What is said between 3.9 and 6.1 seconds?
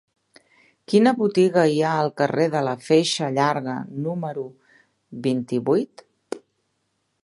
número vint-i-vuit?